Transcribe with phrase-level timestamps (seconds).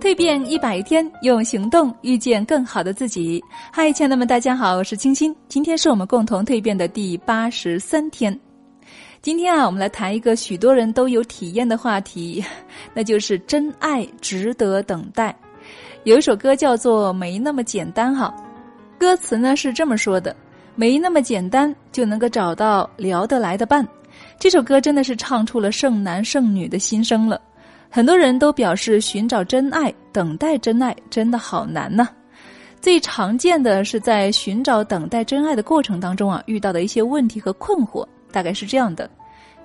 [0.00, 3.38] 蜕变一百天，用行动遇见更好的自己。
[3.70, 5.36] 嗨，亲爱的们，大家好，我是清新。
[5.46, 8.36] 今天是我们共同蜕变的第八十三天。
[9.20, 12.42] 今天啊，我们来谈一个许多人都有体验的话题，
[12.94, 15.36] 那就是真爱值得等待。
[16.04, 18.34] 有一首歌叫做《没那么简单》哈，
[18.98, 20.34] 歌词呢是这么说的
[20.76, 23.86] ：“没那么简单就能够找到聊得来的伴。”
[24.40, 27.38] 这首歌真的是唱出了剩男剩女的心声了。
[27.92, 32.08] 很多人都表示，寻找真爱、等待真爱真的好难呢。
[32.80, 39.10] 最常见的是在寻找、等待真爱的过程当中啊，遇到的一些问题和困惑，大概是这样的：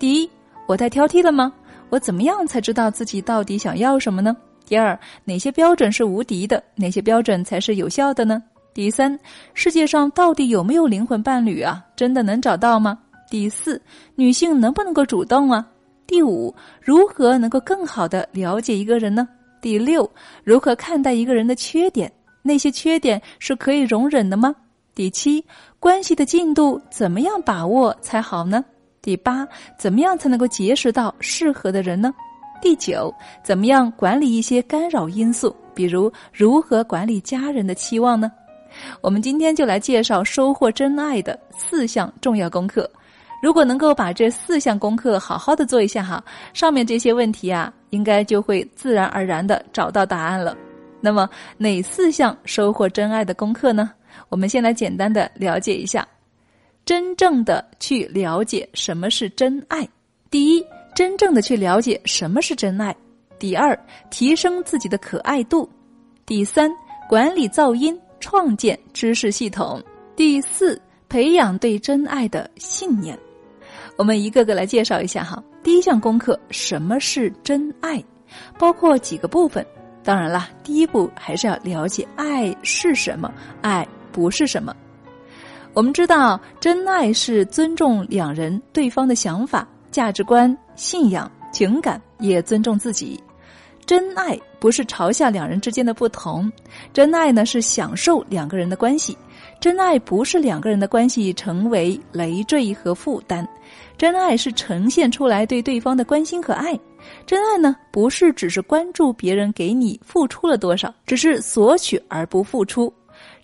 [0.00, 0.28] 第一，
[0.66, 1.52] 我太挑剔了吗？
[1.90, 4.36] 我怎么样才知道自己到底想要什么呢？
[4.66, 6.62] 第二，哪些标准是无敌的？
[6.74, 8.42] 哪些标准才是有效的呢？
[8.74, 9.18] 第三，
[9.54, 11.82] 世界上到底有没有灵魂伴侣啊？
[11.96, 12.98] 真的能找到吗？
[13.30, 13.80] 第四，
[14.16, 15.66] 女性能不能够主动啊？
[16.08, 19.28] 第五，如何能够更好的了解一个人呢？
[19.60, 20.10] 第六，
[20.42, 22.10] 如何看待一个人的缺点？
[22.42, 24.56] 那些缺点是可以容忍的吗？
[24.94, 25.44] 第七，
[25.78, 28.64] 关系的进度怎么样把握才好呢？
[29.02, 29.46] 第八，
[29.78, 32.10] 怎么样才能够结识到适合的人呢？
[32.62, 35.54] 第九，怎么样管理一些干扰因素？
[35.74, 38.32] 比如如何管理家人的期望呢？
[39.02, 42.90] 我们今天就来介绍收获真爱的四项重要功课。
[43.40, 46.22] 如果能够把这四项功课好好的做一下哈，
[46.52, 50.56] 上面这些问题啊，应该就会自然而然的找到答案了。
[51.00, 53.92] 那么哪四项收获真爱的功课呢？
[54.28, 56.06] 我们先来简单的了解一下，
[56.84, 59.88] 真正的去了解什么是真爱。
[60.28, 62.94] 第一，真正的去了解什么是真爱。
[63.38, 63.78] 第二，
[64.10, 65.68] 提升自己的可爱度。
[66.26, 66.68] 第三，
[67.08, 69.80] 管理噪音，创建知识系统。
[70.16, 70.78] 第四，
[71.08, 73.16] 培养对真爱的信念。
[73.96, 75.42] 我们一个个来介绍一下哈。
[75.62, 78.02] 第一项功课，什么是真爱？
[78.58, 79.64] 包括几个部分。
[80.04, 84.74] 当然啦，第一步还是要了解爱是什么，爱不是什么。
[85.74, 93.22] 我们知道，真爱是尊重两人对方的想法、价值观、信仰、情感，也尊重自己。
[93.84, 96.50] 真爱不是嘲笑两人之间的不同，
[96.92, 99.16] 真爱呢是享受两个人的关系。
[99.60, 103.46] 真爱不是两个人的关系成为累赘和负担。
[103.96, 106.78] 真爱是呈现出来对对方的关心和爱，
[107.26, 112.92] 真爱呢不是只是关注别人给你付出了多少，只是索取而不付出。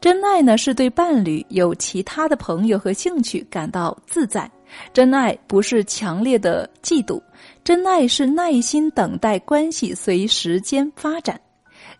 [0.00, 4.50] 真爱呢是对伴侣有其他的朋友和兴趣感到自在。
[4.92, 7.20] 真爱不是强烈的嫉妒，
[7.62, 11.40] 真爱是耐心等待关系随时间发展。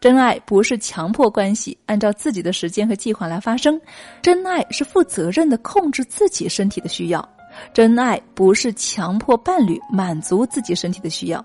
[0.02, 3.80] 真爱不是强迫关系按照自己的时间和计划来发生，
[4.20, 7.36] 真爱是负责任的控制自己身体的需要。
[7.72, 11.44] 真爱不是强迫伴侣满足自己身体的需要，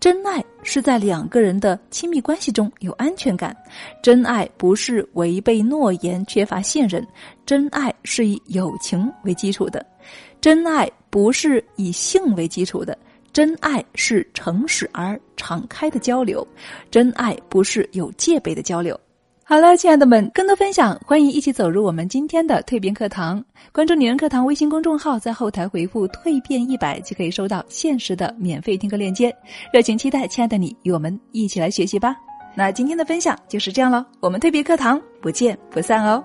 [0.00, 3.56] 真爱是在两个人的亲密关系中有安全感。
[4.02, 7.06] 真爱不是违背诺言、缺乏信任，
[7.46, 9.86] 真爱是以友情为基础的。
[10.40, 12.98] 真爱不是以性为基础的，
[13.32, 16.46] 真爱是诚实而敞开的交流。
[16.90, 18.98] 真爱不是有戒备的交流。
[19.44, 23.44] 好了，亲爱的们，更多分享，欢迎一起走入我们今天的蜕变课堂。
[23.72, 29.34] 关注“女人课堂”微信公众号，在后台回复“蜕变一百”，就可以收到限时的免费听课链接。
[29.72, 32.16] 热情期待，亲爱的你与我们一起来学习吧。
[32.54, 36.22] 那今天的分享就是这样了，我们蜕变课堂不见不散哦。